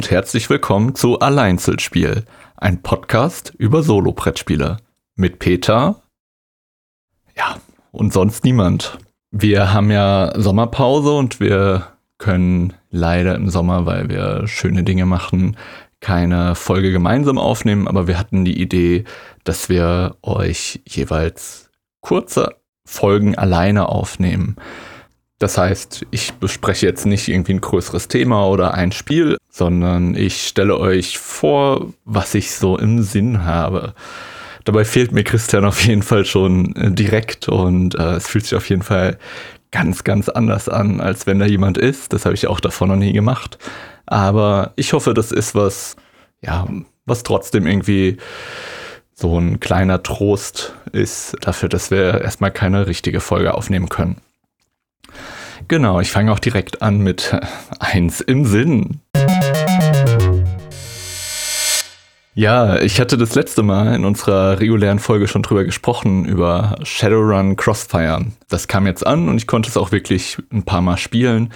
[0.00, 2.24] Und herzlich willkommen zu Alleinzelspiel,
[2.56, 4.78] ein Podcast über Solo-Brettspiele.
[5.14, 6.00] Mit Peter.
[7.36, 7.58] Ja,
[7.92, 8.96] und sonst niemand.
[9.30, 15.58] Wir haben ja Sommerpause und wir können leider im Sommer, weil wir schöne Dinge machen,
[16.00, 19.04] keine Folge gemeinsam aufnehmen, aber wir hatten die Idee,
[19.44, 21.68] dass wir euch jeweils
[22.00, 24.56] kurze Folgen alleine aufnehmen.
[25.38, 30.46] Das heißt, ich bespreche jetzt nicht irgendwie ein größeres Thema oder ein Spiel, sondern ich
[30.46, 33.92] stelle euch vor, was ich so im Sinn habe.
[34.64, 38.54] Dabei fehlt mir Christian auf jeden Fall schon äh, direkt und äh, es fühlt sich
[38.56, 39.18] auf jeden Fall
[39.70, 42.14] ganz, ganz anders an, als wenn da jemand ist.
[42.14, 43.58] Das habe ich auch davor noch nie gemacht.
[44.06, 45.96] Aber ich hoffe, das ist was,
[46.40, 46.66] ja,
[47.04, 48.16] was trotzdem irgendwie
[49.12, 54.22] so ein kleiner Trost ist dafür, dass wir erstmal keine richtige Folge aufnehmen können.
[55.68, 57.38] Genau, ich fange auch direkt an mit
[57.78, 59.00] eins im Sinn.
[62.40, 67.54] Ja, ich hatte das letzte Mal in unserer regulären Folge schon drüber gesprochen, über Shadowrun
[67.54, 68.24] Crossfire.
[68.48, 71.52] Das kam jetzt an und ich konnte es auch wirklich ein paar Mal spielen.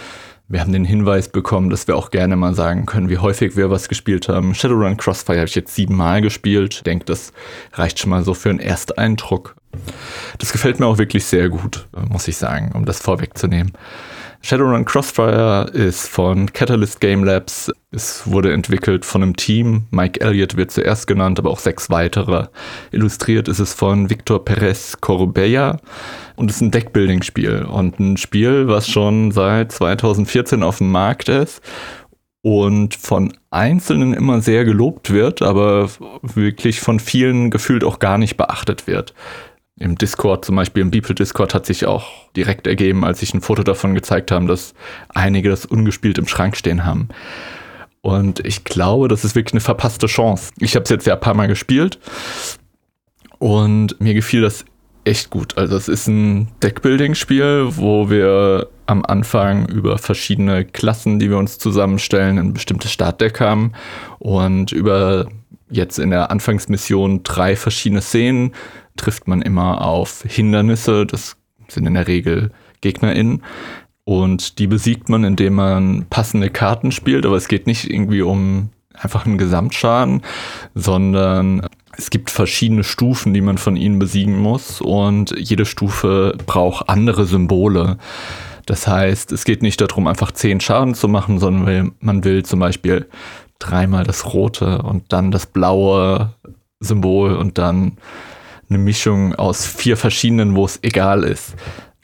[0.46, 3.70] Wir haben den Hinweis bekommen, dass wir auch gerne mal sagen können, wie häufig wir
[3.70, 4.55] was gespielt haben.
[4.55, 6.74] Shadowrun Crossfire habe ich jetzt siebenmal gespielt.
[6.74, 7.32] Ich denke, das
[7.72, 9.56] reicht schon mal so für einen Ersteindruck.
[10.36, 13.72] Das gefällt mir auch wirklich sehr gut, muss ich sagen, um das vorwegzunehmen.
[14.44, 17.72] Shadowrun Crossfire ist von Catalyst Game Labs.
[17.92, 19.86] Es wurde entwickelt von einem Team.
[19.90, 22.48] Mike Elliott wird zuerst genannt, aber auch sechs weitere.
[22.90, 25.78] Illustriert ist es von Victor Perez Corbeya
[26.36, 31.30] und es ist ein Deckbuilding-Spiel und ein Spiel, was schon seit 2014 auf dem Markt
[31.30, 31.62] ist
[32.42, 35.88] und von Einzelnen immer sehr gelobt wird, aber
[36.20, 39.14] wirklich von vielen gefühlt auch gar nicht beachtet wird
[39.79, 43.40] im Discord, zum Beispiel im Beeple Discord, hat sich auch direkt ergeben, als ich ein
[43.40, 44.74] Foto davon gezeigt habe, dass
[45.08, 47.08] einige das ungespielt im Schrank stehen haben.
[48.01, 50.52] Und ich glaube, das ist wirklich eine verpasste Chance.
[50.61, 51.98] Ich habe es jetzt ja ein paar Mal gespielt
[53.39, 54.64] und mir gefiel das
[55.05, 55.57] echt gut.
[55.57, 61.58] Also es ist ein Deckbuilding-Spiel, wo wir am Anfang über verschiedene Klassen, die wir uns
[61.58, 63.73] zusammenstellen, ein bestimmtes Startdeck haben
[64.18, 65.29] und über
[65.70, 68.52] jetzt in der Anfangsmission drei verschiedene Szenen
[68.97, 71.36] trifft man immer auf Hindernisse, das
[71.69, 73.42] sind in der Regel GegnerInnen.
[74.05, 78.69] Und die besiegt man, indem man passende Karten spielt, aber es geht nicht irgendwie um
[78.92, 80.23] einfach einen Gesamtschaden,
[80.75, 86.89] sondern es gibt verschiedene Stufen, die man von ihnen besiegen muss und jede Stufe braucht
[86.89, 87.98] andere Symbole.
[88.67, 92.61] Das heißt, es geht nicht darum, einfach zehn Schaden zu machen, sondern man will zum
[92.61, 93.08] Beispiel
[93.58, 96.34] dreimal das rote und dann das blaue
[96.80, 97.98] Symbol und dann
[98.68, 101.54] eine Mischung aus vier verschiedenen, wo es egal ist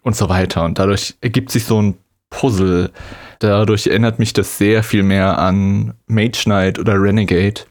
[0.03, 0.65] und so weiter.
[0.65, 1.97] Und dadurch ergibt sich so ein
[2.31, 2.91] Puzzle.
[3.39, 7.63] Dadurch erinnert mich das sehr viel mehr an Mage Knight oder Renegade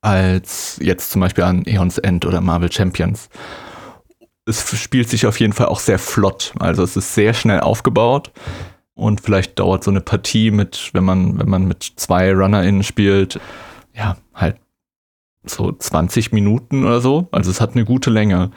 [0.00, 3.30] als jetzt zum Beispiel an Eons End oder Marvel Champions.
[4.46, 6.52] Es spielt sich auf jeden Fall auch sehr flott.
[6.58, 8.30] Also es ist sehr schnell aufgebaut
[8.94, 13.40] und vielleicht dauert so eine Partie mit, wenn man, wenn man mit zwei RunnerInnen spielt,
[13.92, 14.56] ja, halt
[15.44, 17.28] so 20 Minuten oder so.
[17.32, 18.50] Also es hat eine gute Länge.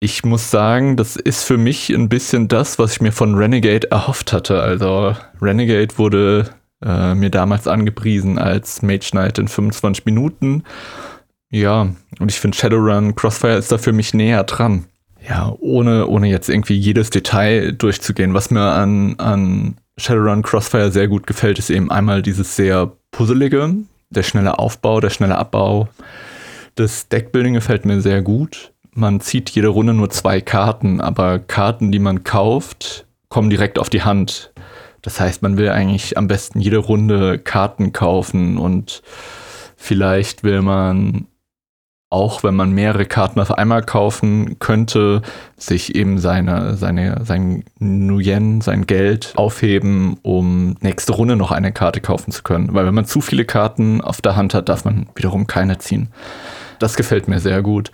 [0.00, 3.90] Ich muss sagen, das ist für mich ein bisschen das, was ich mir von Renegade
[3.90, 4.62] erhofft hatte.
[4.62, 6.50] Also Renegade wurde
[6.84, 10.62] äh, mir damals angepriesen als Mage Knight in 25 Minuten.
[11.50, 11.88] Ja,
[12.18, 14.86] und ich finde Shadowrun Crossfire ist da für mich näher dran.
[15.28, 18.34] Ja, ohne, ohne jetzt irgendwie jedes Detail durchzugehen.
[18.34, 23.74] Was mir an, an Shadowrun Crossfire sehr gut gefällt, ist eben einmal dieses sehr puzzelige,
[24.10, 25.88] der schnelle Aufbau, der schnelle Abbau.
[26.76, 28.72] Das Deckbuilding gefällt mir sehr gut.
[28.92, 33.90] Man zieht jede Runde nur zwei Karten, aber Karten, die man kauft, kommen direkt auf
[33.90, 34.52] die Hand.
[35.02, 39.02] Das heißt, man will eigentlich am besten jede Runde Karten kaufen und
[39.76, 41.26] vielleicht will man
[42.08, 45.22] auch wenn man mehrere Karten auf einmal kaufen könnte,
[45.56, 52.00] sich eben seine, seine, sein Nuyen, sein Geld aufheben, um nächste Runde noch eine Karte
[52.00, 52.72] kaufen zu können.
[52.74, 56.08] Weil wenn man zu viele Karten auf der Hand hat, darf man wiederum keine ziehen.
[56.78, 57.90] Das gefällt mir sehr gut.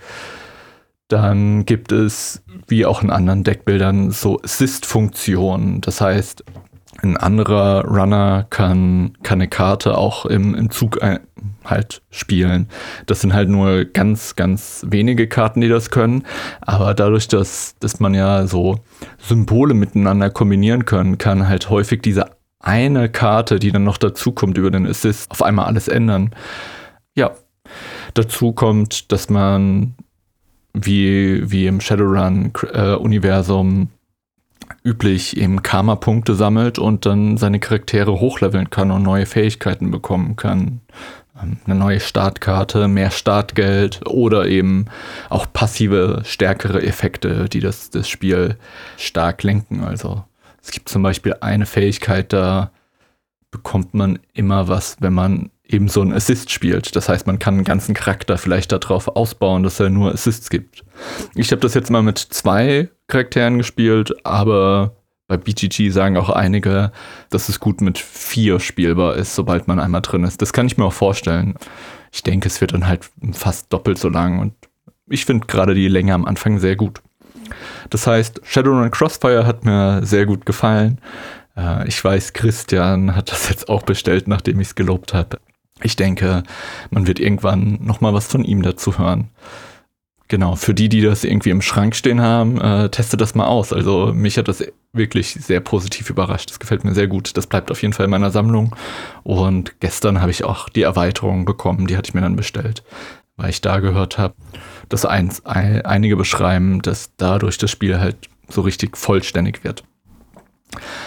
[1.07, 5.81] Dann gibt es, wie auch in anderen Deckbildern, so Assist-Funktionen.
[5.81, 6.43] Das heißt,
[7.01, 11.19] ein anderer Runner kann, kann eine Karte auch im, im Zug ein,
[11.65, 12.69] halt spielen.
[13.05, 16.23] Das sind halt nur ganz, ganz wenige Karten, die das können.
[16.61, 18.79] Aber dadurch, dass, dass man ja so
[19.17, 24.71] Symbole miteinander kombinieren können, kann halt häufig diese eine Karte, die dann noch dazukommt über
[24.71, 26.31] den Assist, auf einmal alles ändern.
[27.15, 27.31] Ja,
[28.13, 29.95] dazu kommt, dass man
[30.73, 33.89] wie, wie im Shadowrun-Universum
[34.83, 40.81] üblich eben Karma-Punkte sammelt und dann seine Charaktere hochleveln kann und neue Fähigkeiten bekommen kann.
[41.41, 44.85] Ähm, eine neue Startkarte, mehr Startgeld oder eben
[45.29, 48.57] auch passive, stärkere Effekte, die das, das Spiel
[48.97, 49.83] stark lenken.
[49.83, 50.23] Also
[50.61, 52.71] es gibt zum Beispiel eine Fähigkeit, da
[53.51, 56.95] bekommt man immer was, wenn man eben so einen Assist spielt.
[56.95, 60.83] Das heißt, man kann einen ganzen Charakter vielleicht darauf ausbauen, dass er nur Assists gibt.
[61.35, 64.95] Ich habe das jetzt mal mit zwei Charakteren gespielt, aber
[65.27, 66.91] bei BGG sagen auch einige,
[67.29, 70.41] dass es gut mit vier spielbar ist, sobald man einmal drin ist.
[70.41, 71.55] Das kann ich mir auch vorstellen.
[72.11, 74.53] Ich denke, es wird dann halt fast doppelt so lang und
[75.09, 77.01] ich finde gerade die Länge am Anfang sehr gut.
[77.89, 80.99] Das heißt, Shadowrun Crossfire hat mir sehr gut gefallen.
[81.55, 85.39] Äh, ich weiß, Christian hat das jetzt auch bestellt, nachdem ich es gelobt habe.
[85.83, 86.43] Ich denke,
[86.89, 89.29] man wird irgendwann nochmal was von ihm dazu hören.
[90.29, 93.73] Genau, für die, die das irgendwie im Schrank stehen haben, äh, testet das mal aus.
[93.73, 94.63] Also mich hat das
[94.93, 96.49] wirklich sehr positiv überrascht.
[96.49, 97.35] Das gefällt mir sehr gut.
[97.37, 98.75] Das bleibt auf jeden Fall in meiner Sammlung.
[99.23, 102.83] Und gestern habe ich auch die Erweiterung bekommen, die hatte ich mir dann bestellt,
[103.35, 104.33] weil ich da gehört habe,
[104.89, 109.83] dass eins, ein, einige beschreiben, dass dadurch das Spiel halt so richtig vollständig wird.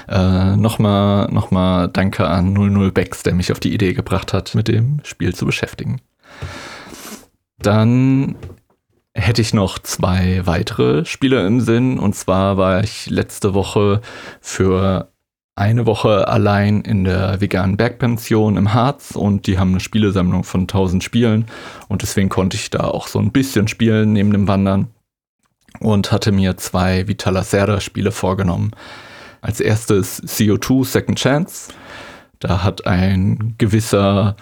[0.08, 4.54] Äh, Nochmal noch mal danke an 00 Becks, der mich auf die Idee gebracht hat,
[4.54, 6.00] mit dem Spiel zu beschäftigen.
[7.58, 8.36] Dann
[9.14, 11.98] hätte ich noch zwei weitere Spiele im Sinn.
[11.98, 14.00] Und zwar war ich letzte Woche
[14.40, 15.10] für
[15.56, 20.62] eine Woche allein in der veganen Bergpension im Harz und die haben eine Spielesammlung von
[20.62, 21.46] 1000 Spielen
[21.88, 24.88] und deswegen konnte ich da auch so ein bisschen spielen neben dem Wandern
[25.80, 28.72] und hatte mir zwei Vitala Serra Spiele vorgenommen.
[29.40, 31.72] Als erstes CO2 Second Chance.
[32.38, 34.36] Da hat ein gewisser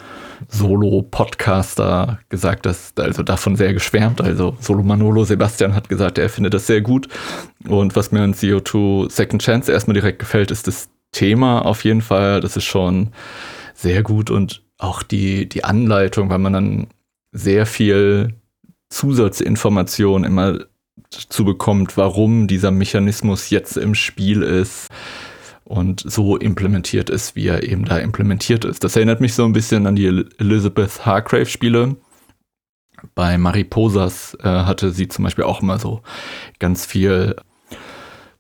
[0.49, 4.21] Solo-Podcaster gesagt, dass also davon sehr geschwärmt.
[4.21, 7.09] Also Solo Manolo Sebastian hat gesagt, er findet das sehr gut.
[7.69, 12.03] Und was mir an CO2 Second Chance erstmal direkt gefällt, ist das Thema auf jeden
[12.03, 12.41] Fall.
[12.41, 13.11] Das ist schon
[13.75, 16.87] sehr gut und auch die, die Anleitung, weil man dann
[17.33, 18.35] sehr viel
[18.89, 20.59] Zusatzinformation immer
[21.15, 24.89] zu bekommt, warum dieser Mechanismus jetzt im Spiel ist
[25.65, 28.85] und so implementiert ist, wie er eben da implementiert ist.
[28.85, 30.07] Das erinnert mich so ein bisschen an die
[30.39, 31.97] Elizabeth Hargrave-Spiele.
[33.15, 36.03] Bei Mariposas äh, hatte sie zum Beispiel auch immer so
[36.59, 37.37] ganz viel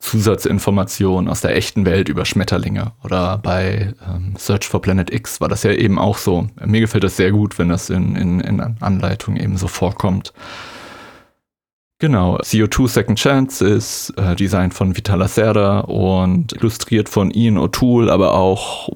[0.04, 2.92] Zusatzinformationen aus der echten Welt über Schmetterlinge.
[3.02, 6.48] Oder bei ähm, Search for Planet X war das ja eben auch so.
[6.62, 10.34] Mir gefällt das sehr gut, wenn das in, in, in Anleitung eben so vorkommt.
[12.00, 18.10] Genau, CO2 Second Chance ist äh, Design von Vitala Serra und illustriert von Ian O'Toole,
[18.10, 18.88] aber auch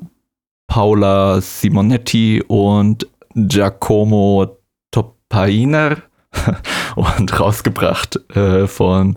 [0.67, 4.59] Paula Simonetti und Giacomo
[4.91, 5.99] Topainer
[6.97, 9.17] und rausgebracht äh, von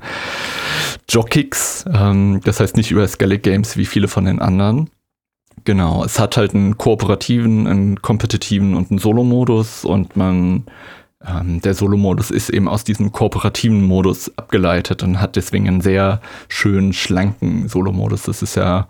[1.09, 1.85] Jockix.
[1.91, 4.89] Ähm, das heißt nicht über Skellig Games wie viele von den anderen.
[5.63, 10.65] Genau, es hat halt einen kooperativen, einen kompetitiven und einen Solo-Modus und man
[11.25, 16.21] ähm, der Solo-Modus ist eben aus diesem kooperativen Modus abgeleitet und hat deswegen einen sehr
[16.47, 18.23] schönen, schlanken Solo-Modus.
[18.23, 18.87] Das ist ja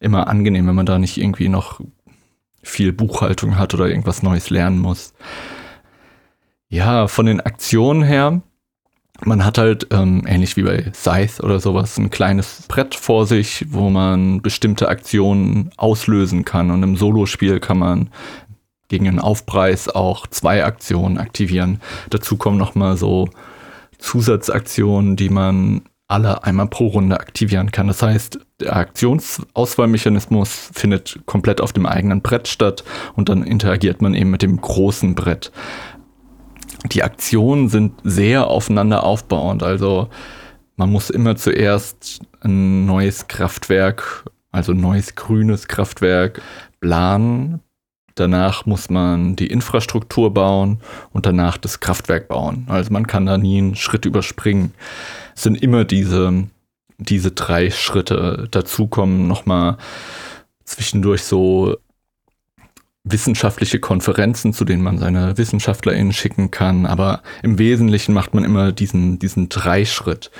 [0.00, 1.80] immer angenehm, wenn man da nicht irgendwie noch
[2.62, 5.14] viel Buchhaltung hat oder irgendwas Neues lernen muss.
[6.68, 8.42] Ja, von den Aktionen her,
[9.22, 13.66] man hat halt ähm, ähnlich wie bei Scythe oder sowas ein kleines Brett vor sich,
[13.68, 16.70] wo man bestimmte Aktionen auslösen kann.
[16.70, 18.10] Und im Solospiel kann man
[18.88, 21.80] gegen einen Aufpreis auch zwei Aktionen aktivieren.
[22.10, 23.28] Dazu kommen nochmal so
[23.98, 27.86] Zusatzaktionen, die man alle einmal pro Runde aktivieren kann.
[27.86, 34.14] Das heißt, der Aktionsauswahlmechanismus findet komplett auf dem eigenen Brett statt und dann interagiert man
[34.14, 35.50] eben mit dem großen Brett.
[36.92, 39.62] Die Aktionen sind sehr aufeinander aufbauend.
[39.62, 40.08] Also
[40.76, 46.42] man muss immer zuerst ein neues Kraftwerk, also ein neues grünes Kraftwerk
[46.80, 47.60] planen,
[48.14, 50.80] Danach muss man die Infrastruktur bauen
[51.12, 52.66] und danach das Kraftwerk bauen.
[52.68, 54.72] Also man kann da nie einen Schritt überspringen.
[55.34, 56.44] Es sind immer diese,
[56.98, 58.46] diese drei Schritte.
[58.50, 59.78] Dazu kommen nochmal
[60.64, 61.76] zwischendurch so
[63.02, 66.86] wissenschaftliche Konferenzen, zu denen man seine WissenschaftlerInnen schicken kann.
[66.86, 70.30] Aber im Wesentlichen macht man immer diesen, diesen Dreischritt.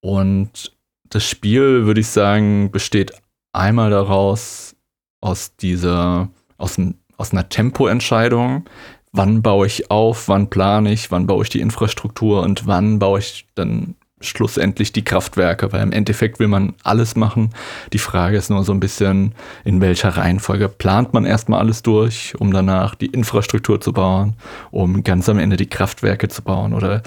[0.00, 0.76] Und
[1.08, 3.12] das Spiel, würde ich sagen, besteht
[3.52, 4.76] einmal daraus,
[5.20, 6.76] aus dieser aus,
[7.16, 8.64] aus einer Tempoentscheidung.
[9.12, 13.18] Wann baue ich auf, wann plane ich, wann baue ich die Infrastruktur und wann baue
[13.18, 17.50] ich dann schlussendlich die Kraftwerke, weil im Endeffekt will man alles machen.
[17.92, 22.34] Die Frage ist nur so ein bisschen, in welcher Reihenfolge plant man erstmal alles durch,
[22.38, 24.34] um danach die Infrastruktur zu bauen,
[24.70, 27.02] um ganz am Ende die Kraftwerke zu bauen oder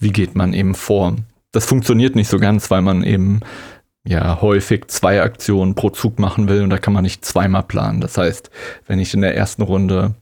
[0.00, 1.14] wie geht man eben vor.
[1.52, 3.40] Das funktioniert nicht so ganz, weil man eben
[4.08, 8.00] ja häufig zwei Aktionen pro Zug machen will und da kann man nicht zweimal planen.
[8.00, 8.50] Das heißt,
[8.86, 10.14] wenn ich in der ersten Runde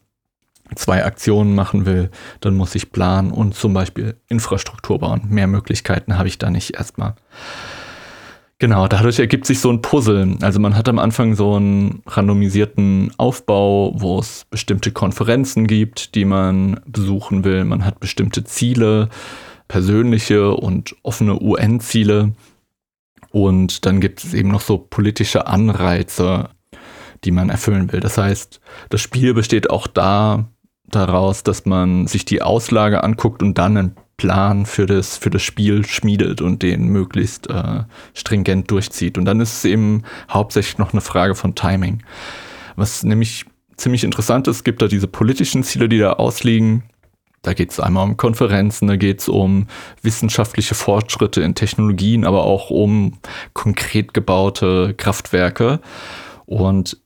[0.74, 5.22] zwei Aktionen machen will, dann muss ich planen und zum Beispiel Infrastruktur bauen.
[5.28, 7.14] Mehr Möglichkeiten habe ich da nicht erstmal.
[8.58, 10.36] Genau, dadurch ergibt sich so ein Puzzle.
[10.40, 16.24] Also man hat am Anfang so einen randomisierten Aufbau, wo es bestimmte Konferenzen gibt, die
[16.24, 17.64] man besuchen will.
[17.64, 19.10] Man hat bestimmte Ziele,
[19.68, 22.32] persönliche und offene UN-Ziele.
[23.36, 26.48] Und dann gibt es eben noch so politische Anreize,
[27.22, 28.00] die man erfüllen will.
[28.00, 30.48] Das heißt, das Spiel besteht auch da
[30.86, 35.42] daraus, dass man sich die Auslage anguckt und dann einen Plan für das, für das
[35.42, 37.82] Spiel schmiedet und den möglichst äh,
[38.14, 39.18] stringent durchzieht.
[39.18, 42.02] Und dann ist es eben hauptsächlich noch eine Frage von Timing.
[42.76, 43.44] Was nämlich
[43.76, 46.84] ziemlich interessant ist, gibt da diese politischen Ziele, die da ausliegen.
[47.46, 49.68] Da geht es einmal um Konferenzen, da geht es um
[50.02, 53.18] wissenschaftliche Fortschritte in Technologien, aber auch um
[53.52, 55.80] konkret gebaute Kraftwerke.
[56.44, 56.98] Und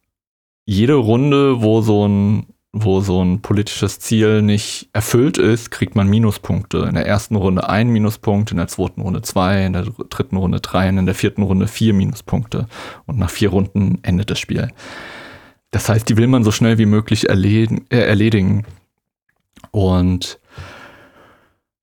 [0.65, 6.09] jede Runde, wo so ein wo so ein politisches Ziel nicht erfüllt ist, kriegt man
[6.09, 6.87] Minuspunkte.
[6.89, 10.61] In der ersten Runde ein Minuspunkt, in der zweiten Runde zwei, in der dritten Runde
[10.61, 12.69] drei und in der vierten Runde vier Minuspunkte.
[13.07, 14.69] Und nach vier Runden endet das Spiel.
[15.73, 17.29] Das heißt, die will man so schnell wie möglich.
[17.29, 18.65] Äh, erledigen.
[19.71, 20.39] Und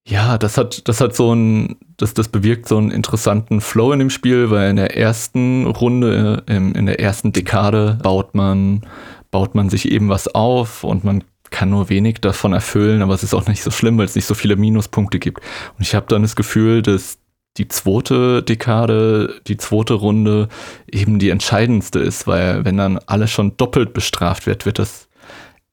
[0.06, 4.00] ja, das hat, das hat so ein, das, das bewirkt so einen interessanten Flow in
[4.00, 8.86] dem Spiel, weil in der ersten Runde, in, in der ersten Dekade baut man
[9.32, 13.24] baut man sich eben was auf und man kann nur wenig davon erfüllen, aber es
[13.24, 15.41] ist auch nicht so schlimm, weil es nicht so viele Minuspunkte gibt.
[15.77, 17.20] Und ich habe dann das Gefühl, dass
[17.58, 20.50] die zweite Dekade, die zweite Runde
[20.91, 25.08] eben die entscheidendste ist, weil wenn dann alles schon doppelt bestraft wird, wird das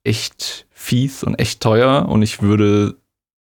[0.04, 2.96] echt fies und echt teuer und ich würde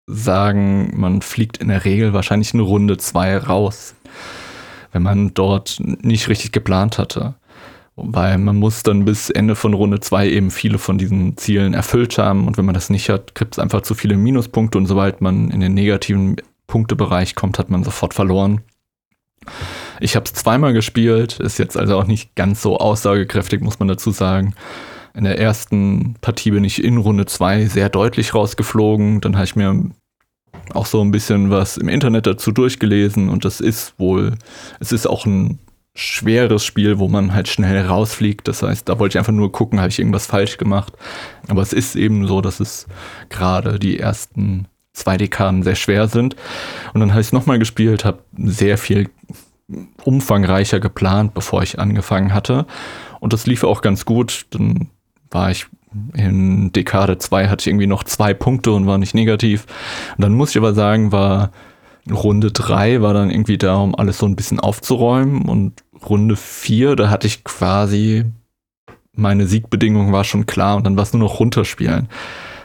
[0.07, 3.96] sagen, man fliegt in der Regel wahrscheinlich eine Runde zwei raus,
[4.93, 7.36] wenn man dort nicht richtig geplant hatte.
[8.00, 12.19] Weil man muss dann bis Ende von Runde 2 eben viele von diesen Zielen erfüllt
[12.19, 12.46] haben.
[12.46, 14.77] Und wenn man das nicht hat, gibt es einfach zu viele Minuspunkte.
[14.77, 16.36] Und sobald man in den negativen
[16.67, 18.62] Punktebereich kommt, hat man sofort verloren.
[20.00, 23.88] Ich habe es zweimal gespielt, ist jetzt also auch nicht ganz so aussagekräftig, muss man
[23.88, 24.53] dazu sagen.
[25.17, 29.19] In der ersten Partie bin ich in Runde 2 sehr deutlich rausgeflogen.
[29.19, 29.89] Dann habe ich mir
[30.75, 34.36] auch so ein bisschen was im Internet dazu durchgelesen und das ist wohl,
[34.79, 35.57] es ist auch ein
[35.95, 38.47] schweres Spiel, wo man halt schnell rausfliegt.
[38.47, 40.93] Das heißt, da wollte ich einfach nur gucken, habe ich irgendwas falsch gemacht.
[41.47, 42.86] Aber es ist eben so, dass es
[43.29, 46.36] gerade die ersten zwei Dekaden sehr schwer sind.
[46.93, 49.09] Und dann habe ich es nochmal gespielt, habe sehr viel
[50.03, 52.67] umfangreicher geplant, bevor ich angefangen hatte.
[53.19, 54.45] Und das lief auch ganz gut.
[54.51, 54.91] Dann
[55.31, 55.67] war ich
[56.13, 59.65] in Dekade 2 hatte ich irgendwie noch zwei Punkte und war nicht negativ.
[60.17, 61.51] Und dann muss ich aber sagen, war
[62.12, 66.96] Runde 3 war dann irgendwie da, um alles so ein bisschen aufzuräumen und Runde 4,
[66.96, 68.25] da hatte ich quasi,
[69.13, 72.07] meine Siegbedingung war schon klar und dann war es nur noch runterspielen.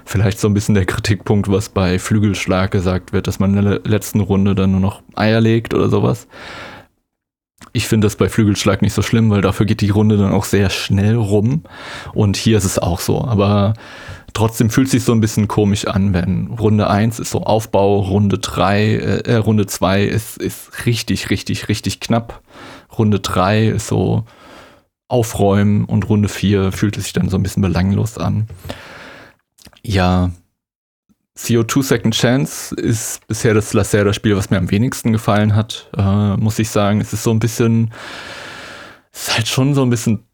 [0.04, 3.81] Vielleicht so ein bisschen der Kritikpunkt, was bei Flügelschlag gesagt wird, dass man in der
[3.85, 6.26] letzten Runde dann nur noch Eier legt oder sowas.
[7.73, 10.45] Ich finde das bei Flügelschlag nicht so schlimm, weil dafür geht die Runde dann auch
[10.45, 11.62] sehr schnell rum.
[12.12, 13.25] Und hier ist es auch so.
[13.25, 13.75] Aber
[14.35, 18.00] trotzdem fühlt es sich so ein bisschen komisch an, wenn Runde 1 ist so Aufbau,
[18.00, 22.43] Runde 3, äh, Runde 2 ist, ist richtig, richtig, richtig knapp.
[22.99, 24.25] Runde 3 ist so
[25.09, 28.49] aufräumen und Runde 4 fühlt es sich dann so ein bisschen belanglos an.
[29.83, 30.31] Ja,
[31.39, 36.59] CO2 Second Chance ist bisher das Lacerda-Spiel, was mir am wenigsten gefallen hat, äh, muss
[36.59, 37.01] ich sagen.
[37.01, 37.93] Es ist so ein bisschen,
[39.12, 40.25] es ist halt schon so ein bisschen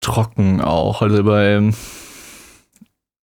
[0.00, 1.00] trocken auch.
[1.02, 1.72] Also bei,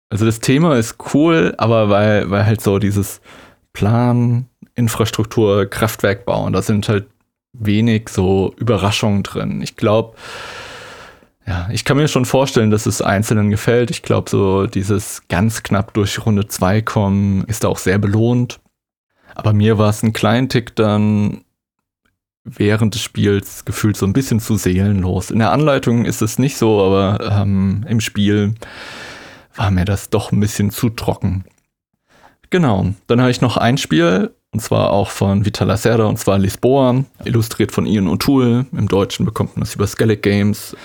[0.09, 3.21] also das Thema ist cool, aber weil, weil halt so dieses
[3.73, 7.07] Plan, Infrastruktur, Kraftwerk bauen, da sind halt
[7.53, 9.61] wenig so Überraschungen drin.
[9.61, 10.15] Ich glaube,
[11.47, 13.89] ja, ich kann mir schon vorstellen, dass es Einzelnen gefällt.
[13.89, 18.59] Ich glaube, so dieses ganz knapp durch Runde 2 kommen ist da auch sehr belohnt.
[19.33, 21.41] Aber mir war es ein kleinen Tick dann
[22.43, 25.31] während des Spiels gefühlt so ein bisschen zu seelenlos.
[25.31, 28.55] In der Anleitung ist es nicht so, aber ähm, im Spiel
[29.55, 31.45] war mir das doch ein bisschen zu trocken.
[32.49, 36.37] Genau, dann habe ich noch ein Spiel, und zwar auch von Vitala Serra, und zwar
[36.39, 38.65] Lisboa, illustriert von Ian O'Toole.
[38.73, 40.75] Im Deutschen bekommt man das über Skellig Games.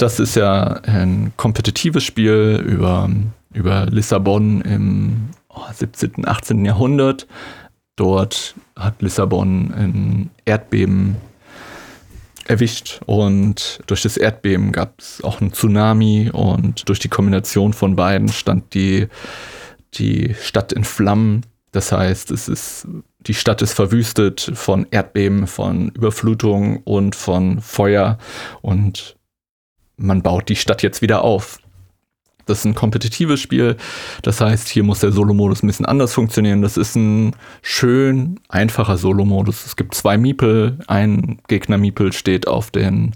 [0.00, 3.10] Das ist ja ein kompetitives Spiel über,
[3.52, 6.64] über Lissabon im oh, 17., 18.
[6.64, 7.26] Jahrhundert.
[7.96, 11.16] Dort hat Lissabon ein Erdbeben
[12.46, 17.94] erwischt und durch das Erdbeben gab es auch einen Tsunami und durch die Kombination von
[17.94, 19.06] beiden stand die,
[19.92, 21.42] die Stadt in Flammen
[21.72, 22.88] das heißt, es ist
[23.20, 28.18] die Stadt ist verwüstet von Erdbeben, von Überflutung und von Feuer
[28.62, 29.16] und
[30.00, 31.58] man baut die Stadt jetzt wieder auf.
[32.46, 33.76] Das ist ein kompetitives Spiel.
[34.22, 36.62] Das heißt, hier muss der Solo-Modus ein bisschen anders funktionieren.
[36.62, 39.66] Das ist ein schön einfacher Solo-Modus.
[39.66, 40.78] Es gibt zwei Miepel.
[40.88, 43.12] Ein Gegner-Miepel steht auf den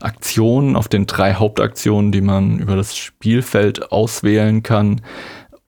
[0.00, 5.02] Aktionen, auf den drei Hauptaktionen, die man über das Spielfeld auswählen kann.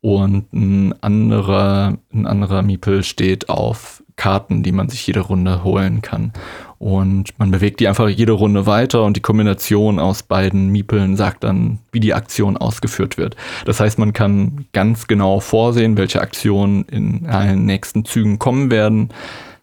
[0.01, 6.01] Und ein anderer, ein anderer Miepel steht auf Karten, die man sich jede Runde holen
[6.01, 6.33] kann.
[6.81, 11.45] Und man bewegt die einfach jede Runde weiter und die Kombination aus beiden Miepeln sagt
[11.45, 13.37] dann, wie die Aktion ausgeführt wird.
[13.67, 19.11] Das heißt, man kann ganz genau vorsehen, welche Aktionen in allen nächsten Zügen kommen werden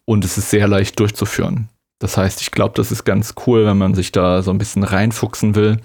[0.06, 1.70] und es ist sehr leicht durchzuführen.
[1.98, 4.84] Das heißt, ich glaube, das ist ganz cool, wenn man sich da so ein bisschen
[4.84, 5.78] reinfuchsen will,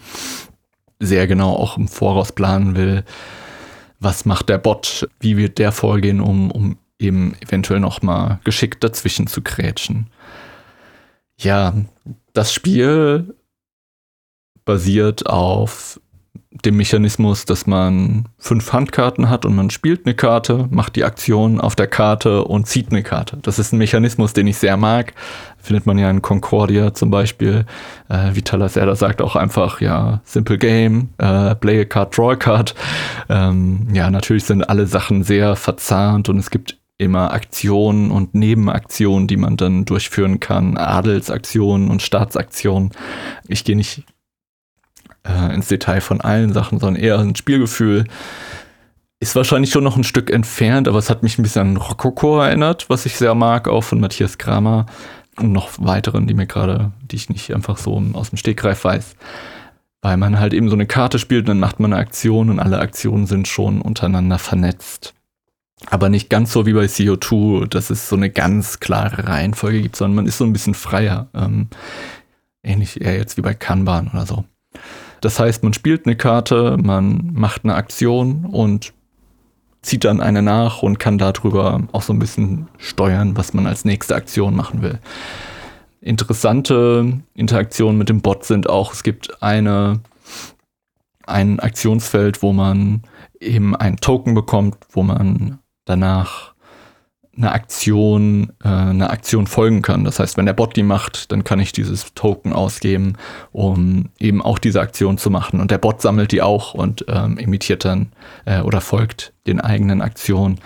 [1.01, 3.05] sehr genau auch im Voraus planen will
[4.03, 9.27] was macht der Bot, wie wird der vorgehen, um, um eben eventuell nochmal geschickt dazwischen
[9.27, 10.09] zu krätschen.
[11.39, 11.75] Ja,
[12.33, 13.35] das Spiel
[14.65, 16.01] basiert auf
[16.65, 21.61] dem Mechanismus, dass man fünf Handkarten hat und man spielt eine Karte, macht die Aktion
[21.61, 23.39] auf der Karte und zieht eine Karte.
[23.43, 25.15] Das ist ein Mechanismus, den ich sehr mag.
[25.59, 27.65] Findet man ja in Concordia zum Beispiel.
[28.09, 32.37] Äh, Vitala Serda sagt auch einfach, ja, simple game, äh, play a card, draw a
[32.37, 32.75] card.
[33.29, 39.27] Ähm, ja, natürlich sind alle Sachen sehr verzahnt und es gibt immer Aktionen und Nebenaktionen,
[39.27, 42.91] die man dann durchführen kann, Adelsaktionen und Staatsaktionen.
[43.49, 44.05] Ich gehe nicht
[45.25, 48.05] äh, ins Detail von allen Sachen, sondern eher ein Spielgefühl.
[49.21, 52.41] Ist wahrscheinlich schon noch ein Stück entfernt, aber es hat mich ein bisschen an Rococo
[52.41, 54.87] erinnert, was ich sehr mag, auch von Matthias Kramer
[55.39, 59.15] und noch weiteren, die mir gerade, die ich nicht einfach so aus dem Stegreif weiß.
[60.03, 62.81] Weil man halt eben so eine Karte spielt, dann macht man eine Aktion und alle
[62.81, 65.15] Aktionen sind schon untereinander vernetzt.
[65.91, 69.97] Aber nicht ganz so wie bei CO2, dass es so eine ganz klare Reihenfolge gibt,
[69.97, 71.29] sondern man ist so ein bisschen freier.
[71.35, 71.69] Ähm,
[72.63, 74.45] ähnlich eher jetzt wie bei Kanban oder so.
[75.21, 78.93] Das heißt, man spielt eine Karte, man macht eine Aktion und
[79.83, 83.85] zieht dann eine nach und kann darüber auch so ein bisschen steuern, was man als
[83.85, 84.99] nächste Aktion machen will.
[86.01, 90.01] Interessante Interaktionen mit dem Bot sind auch, es gibt eine,
[91.27, 93.03] ein Aktionsfeld, wo man
[93.41, 96.53] eben einen Token bekommt, wo man danach
[97.37, 100.05] eine Aktion, äh, eine Aktion folgen kann.
[100.05, 103.15] Das heißt, wenn der Bot die macht, dann kann ich dieses Token ausgeben,
[103.53, 105.61] um eben auch diese Aktion zu machen.
[105.61, 108.13] Und der Bot sammelt die auch und ähm, imitiert dann
[108.45, 110.61] äh, oder folgt den eigenen Aktionen.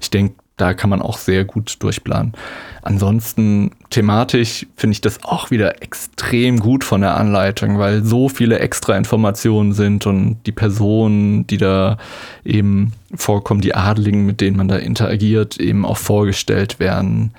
[0.00, 2.34] Ich denke, da kann man auch sehr gut durchplanen.
[2.82, 8.60] Ansonsten thematisch finde ich das auch wieder extrem gut von der Anleitung, weil so viele
[8.60, 11.98] extra Informationen sind und die Personen, die da
[12.44, 17.32] eben vorkommen, die Adligen, mit denen man da interagiert, eben auch vorgestellt werden.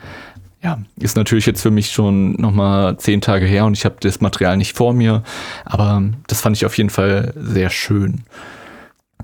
[0.62, 4.20] Ja, ist natürlich jetzt für mich schon nochmal zehn Tage her und ich habe das
[4.20, 5.24] Material nicht vor mir,
[5.64, 8.24] aber das fand ich auf jeden Fall sehr schön.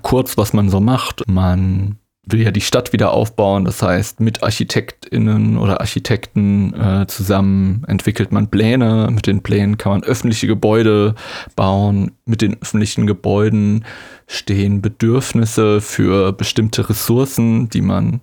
[0.00, 1.28] Kurz, was man so macht.
[1.28, 1.98] Man
[2.32, 3.64] will ja die Stadt wieder aufbauen.
[3.64, 9.08] Das heißt, mit ArchitektInnen oder Architekten äh, zusammen entwickelt man Pläne.
[9.10, 11.14] Mit den Plänen kann man öffentliche Gebäude
[11.56, 12.12] bauen.
[12.24, 13.84] Mit den öffentlichen Gebäuden
[14.26, 18.20] stehen Bedürfnisse für bestimmte Ressourcen, die man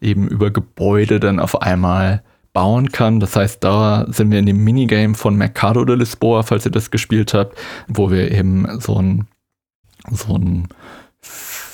[0.00, 2.22] eben über Gebäude dann auf einmal
[2.52, 3.20] bauen kann.
[3.20, 6.90] Das heißt, da sind wir in dem Minigame von Mercado de Lisboa, falls ihr das
[6.90, 7.56] gespielt habt,
[7.88, 9.26] wo wir eben so ein,
[10.10, 10.68] so ein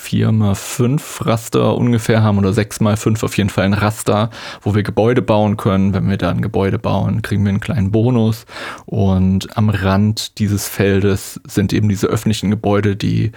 [0.07, 4.31] 4x5 Raster ungefähr haben oder 6x5 auf jeden Fall ein Raster,
[4.63, 5.93] wo wir Gebäude bauen können.
[5.95, 8.47] Wenn wir da ein Gebäude bauen, kriegen wir einen kleinen Bonus.
[8.87, 13.33] Und am Rand dieses Feldes sind eben diese öffentlichen Gebäude, die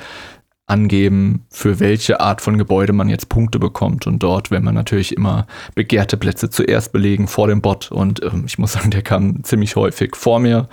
[0.70, 4.06] angeben, für welche Art von Gebäude man jetzt Punkte bekommt.
[4.06, 7.92] Und dort will man natürlich immer begehrte Plätze zuerst belegen vor dem Bot.
[7.92, 10.70] Und ähm, ich muss sagen, der kam ziemlich häufig vor mir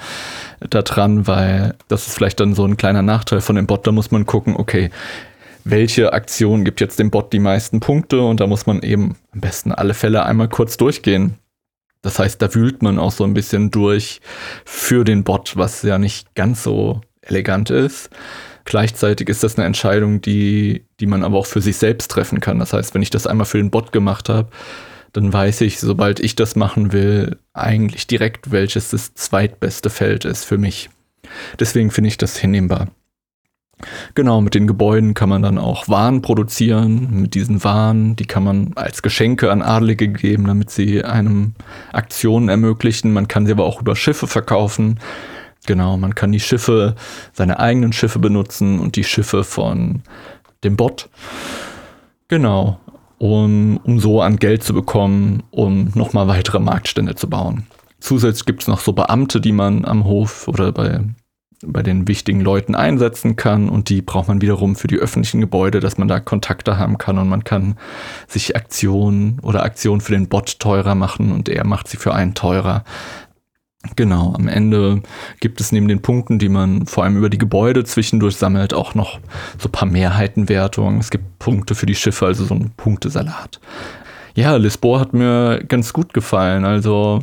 [0.60, 3.86] da dran, weil das ist vielleicht dann so ein kleiner Nachteil von dem Bot.
[3.86, 4.90] Da muss man gucken, okay,
[5.68, 9.40] welche Aktion gibt jetzt dem Bot die meisten Punkte und da muss man eben am
[9.40, 11.34] besten alle Fälle einmal kurz durchgehen.
[12.02, 14.20] Das heißt, da wühlt man auch so ein bisschen durch
[14.64, 18.10] für den Bot, was ja nicht ganz so elegant ist.
[18.64, 22.60] Gleichzeitig ist das eine Entscheidung, die, die man aber auch für sich selbst treffen kann.
[22.60, 24.50] Das heißt, wenn ich das einmal für den Bot gemacht habe,
[25.12, 30.44] dann weiß ich, sobald ich das machen will, eigentlich direkt, welches das zweitbeste Feld ist
[30.44, 30.90] für mich.
[31.58, 32.88] Deswegen finde ich das hinnehmbar.
[34.14, 37.08] Genau, mit den Gebäuden kann man dann auch Waren produzieren.
[37.10, 41.54] Mit diesen Waren, die kann man als Geschenke an Adlige geben, damit sie einem
[41.92, 43.12] Aktionen ermöglichen.
[43.12, 44.98] Man kann sie aber auch über Schiffe verkaufen.
[45.66, 46.94] Genau, man kann die Schiffe,
[47.32, 50.02] seine eigenen Schiffe benutzen und die Schiffe von
[50.64, 51.10] dem Bot.
[52.28, 52.80] Genau.
[53.18, 57.66] um, um so an Geld zu bekommen, um nochmal weitere Marktstände zu bauen.
[58.00, 61.00] Zusätzlich gibt es noch so Beamte, die man am Hof oder bei,
[61.62, 65.80] bei den wichtigen Leuten einsetzen kann und die braucht man wiederum für die öffentlichen Gebäude,
[65.80, 67.76] dass man da Kontakte haben kann und man kann
[68.28, 72.34] sich Aktionen oder Aktionen für den Bot teurer machen und er macht sie für einen
[72.34, 72.84] teurer.
[73.94, 75.02] Genau, am Ende
[75.40, 78.94] gibt es neben den Punkten, die man vor allem über die Gebäude zwischendurch sammelt, auch
[78.94, 79.20] noch
[79.58, 80.98] so ein paar Mehrheitenwertungen.
[80.98, 83.60] Es gibt Punkte für die Schiffe, also so ein Punktesalat.
[84.34, 86.64] Ja, Lisboa hat mir ganz gut gefallen.
[86.64, 87.20] Also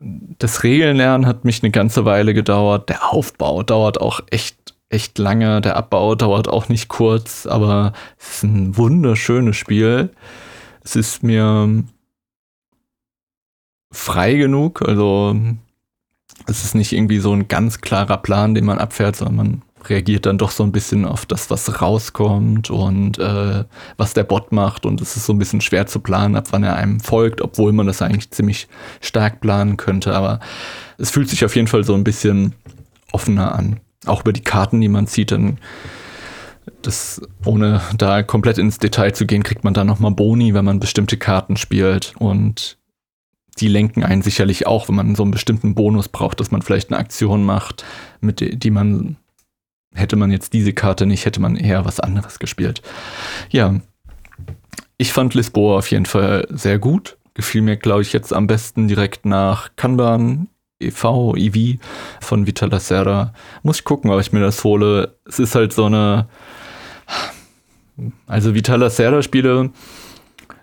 [0.00, 2.88] das Regelnlernen hat mich eine ganze Weile gedauert.
[2.88, 5.60] Der Aufbau dauert auch echt, echt lange.
[5.60, 10.10] Der Abbau dauert auch nicht kurz, aber es ist ein wunderschönes Spiel.
[10.82, 11.84] Es ist mir
[13.90, 14.82] frei genug.
[14.86, 15.36] Also
[16.46, 20.26] es ist nicht irgendwie so ein ganz klarer Plan, den man abfährt, sondern man reagiert
[20.26, 23.64] dann doch so ein bisschen auf das, was rauskommt und äh,
[23.96, 24.86] was der Bot macht.
[24.86, 27.72] Und es ist so ein bisschen schwer zu planen, ab wann er einem folgt, obwohl
[27.72, 28.68] man das eigentlich ziemlich
[29.00, 30.14] stark planen könnte.
[30.14, 30.40] Aber
[30.98, 32.54] es fühlt sich auf jeden Fall so ein bisschen
[33.12, 33.80] offener an.
[34.06, 35.58] Auch über die Karten, die man zieht, dann
[36.82, 40.80] das, ohne da komplett ins Detail zu gehen, kriegt man dann nochmal Boni, wenn man
[40.80, 42.14] bestimmte Karten spielt.
[42.18, 42.78] Und
[43.58, 46.90] die lenken einen sicherlich auch, wenn man so einen bestimmten Bonus braucht, dass man vielleicht
[46.90, 47.84] eine Aktion macht,
[48.20, 49.16] mit der, die man,
[49.94, 52.82] hätte man jetzt diese Karte nicht, hätte man eher was anderes gespielt.
[53.50, 53.80] Ja,
[54.96, 57.16] ich fand Lisboa auf jeden Fall sehr gut.
[57.34, 60.48] Gefiel mir, glaube ich, jetzt am besten direkt nach Kanban,
[60.80, 61.78] e.V., EV
[62.20, 63.32] von Vitala Serra.
[63.62, 65.16] Muss ich gucken, ob ich mir das hole.
[65.26, 66.28] Es ist halt so eine.
[68.26, 69.70] Also Vitala Serra Spiele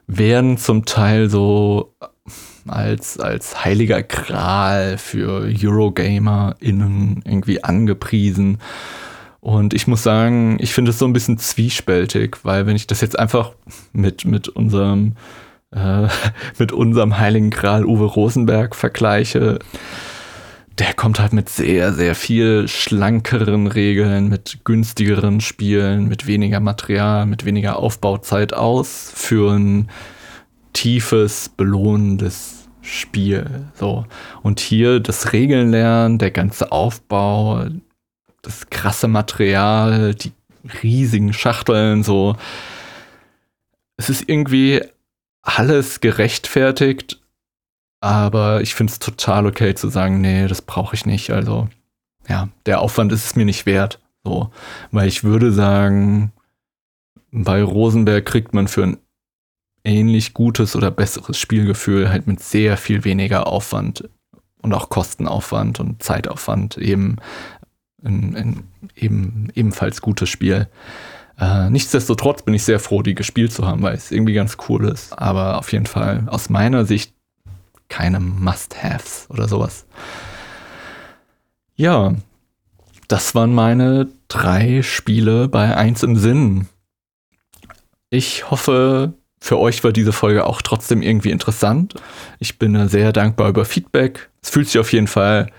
[0.08, 1.96] werden zum Teil so
[2.68, 8.60] als, als heiliger Gral für EurogamerInnen irgendwie angepriesen.
[9.48, 13.00] Und ich muss sagen, ich finde es so ein bisschen zwiespältig, weil wenn ich das
[13.00, 13.54] jetzt einfach
[13.94, 15.14] mit, mit unserem
[15.72, 16.10] äh,
[16.60, 19.60] mit unserem heiligen Gral Uwe Rosenberg vergleiche,
[20.78, 27.26] der kommt halt mit sehr, sehr viel schlankeren Regeln, mit günstigeren Spielen, mit weniger Material,
[27.26, 29.88] mit weniger Aufbauzeit aus für ein
[30.74, 33.70] tiefes, belohnendes Spiel.
[33.76, 34.06] So.
[34.44, 37.64] Und hier das Regeln lernen, der ganze Aufbau,
[38.42, 40.32] das krasse Material, die
[40.84, 42.36] riesigen Schachteln, so.
[43.98, 44.82] Es ist irgendwie
[45.42, 47.20] alles gerechtfertigt,
[48.02, 51.32] aber ich finde es total okay zu sagen, nee, das brauche ich nicht.
[51.32, 51.68] Also,
[52.28, 54.00] ja, der Aufwand ist es mir nicht wert.
[54.24, 54.52] So,
[54.92, 56.34] weil ich würde sagen,
[57.32, 58.98] bei Rosenberg kriegt man für ein
[59.84, 64.10] ähnlich gutes oder besseres Spielgefühl halt mit sehr viel weniger Aufwand
[64.62, 67.18] und auch Kostenaufwand und Zeitaufwand eben
[68.04, 68.64] ein, ein
[68.96, 70.68] eben, ebenfalls gutes Spiel.
[71.40, 74.86] Äh, nichtsdestotrotz bin ich sehr froh, die gespielt zu haben, weil es irgendwie ganz cool
[74.86, 75.18] ist.
[75.18, 77.14] Aber auf jeden Fall aus meiner Sicht
[77.90, 79.86] keine Must-Haves oder sowas.
[81.76, 82.16] Ja,
[83.08, 86.68] das waren meine drei Spiele bei Eins im Sinn.
[88.10, 91.94] Ich hoffe, für euch war diese Folge auch trotzdem irgendwie interessant.
[92.40, 94.30] Ich bin sehr dankbar über Feedback.
[94.42, 95.52] Es fühlt sich auf jeden Fall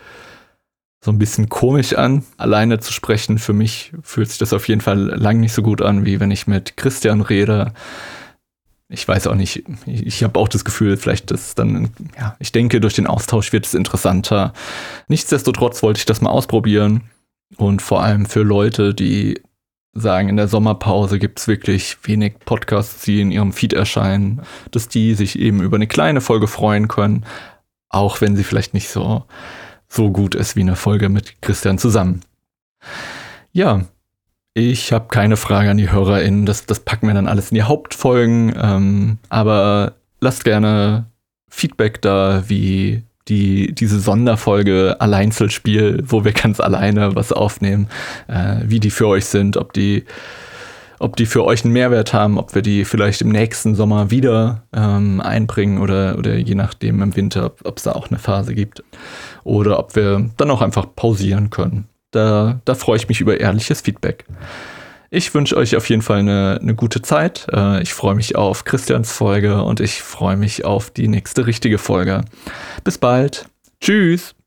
[1.09, 3.39] so ein bisschen komisch an, alleine zu sprechen.
[3.39, 6.31] Für mich fühlt sich das auf jeden Fall lang nicht so gut an, wie wenn
[6.31, 7.73] ich mit Christian rede.
[8.91, 12.53] Ich weiß auch nicht, ich, ich habe auch das Gefühl, vielleicht ist dann, ja, ich
[12.53, 14.53] denke, durch den Austausch wird es interessanter.
[15.09, 17.05] Nichtsdestotrotz wollte ich das mal ausprobieren.
[17.57, 19.41] Und vor allem für Leute, die
[19.95, 24.43] sagen, in der Sommerpause gibt es wirklich wenig Podcasts, die in ihrem Feed erscheinen,
[24.73, 27.25] dass die sich eben über eine kleine Folge freuen können,
[27.89, 29.25] auch wenn sie vielleicht nicht so,
[29.89, 32.21] so gut ist wie eine Folge mit Christian zusammen.
[33.53, 33.83] Ja,
[34.55, 37.63] ich habe keine Frage an die HörerInnen, das, das packen wir dann alles in die
[37.63, 41.07] Hauptfolgen, ähm, aber lasst gerne
[41.49, 47.89] Feedback da, wie die, diese Sonderfolge Alleinzelspiel, wo wir ganz alleine was aufnehmen,
[48.27, 50.05] äh, wie die für euch sind, ob die,
[50.99, 54.65] ob die für euch einen Mehrwert haben, ob wir die vielleicht im nächsten Sommer wieder
[54.75, 58.83] ähm, einbringen oder, oder je nachdem im Winter, ob es da auch eine Phase gibt.
[59.45, 61.89] Oder ob wir dann auch einfach pausieren können.
[62.11, 64.25] Da, da freue ich mich über ehrliches Feedback.
[65.11, 67.47] Ich wünsche euch auf jeden Fall eine, eine gute Zeit.
[67.53, 71.79] Äh, ich freue mich auf Christians Folge und ich freue mich auf die nächste richtige
[71.79, 72.23] Folge.
[72.85, 73.47] Bis bald.
[73.81, 74.38] Tschüss.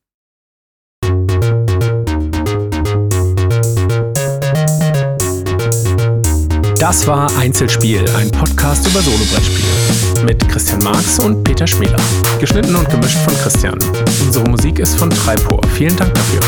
[6.81, 10.25] Das war Einzelspiel, ein Podcast über Solobrettspiele.
[10.25, 11.99] Mit Christian Marx und Peter Schmäler.
[12.39, 13.77] Geschnitten und gemischt von Christian.
[14.25, 15.61] Unsere Musik ist von Treipur.
[15.75, 16.41] Vielen Dank dafür.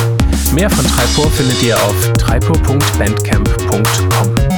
[0.52, 4.53] Mehr von Treipur findet ihr auf treipur.bandcamp.com